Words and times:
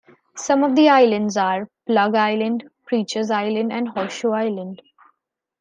Some 0.35 0.63
of 0.63 0.75
the 0.75 0.89
islands 0.89 1.37
are 1.37 1.69
Plug 1.85 2.15
Island, 2.15 2.67
Preachers 2.87 3.29
Island, 3.29 3.71
and 3.71 3.87
Horseshoe 3.87 4.31
Island. 4.31 4.81